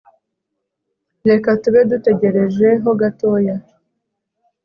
[1.29, 3.55] reka tube dutegereje ho gatoya